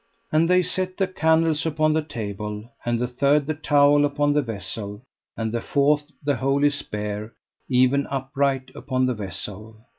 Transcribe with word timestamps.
And 0.31 0.49
they 0.49 0.63
set 0.63 0.97
the 0.97 1.05
candles 1.07 1.63
upon 1.63 1.93
the 1.93 2.01
table, 2.01 2.67
and 2.83 2.97
the 2.97 3.05
third 3.07 3.45
the 3.45 3.53
towel 3.53 4.03
upon 4.03 4.33
the 4.33 4.41
vessel, 4.41 5.03
and 5.37 5.51
the 5.51 5.61
fourth 5.61 6.09
the 6.23 6.37
holy 6.37 6.71
spear 6.71 7.33
even 7.69 8.07
upright 8.07 8.71
upon 8.73 9.05
the 9.05 9.13
vessel. 9.13 9.77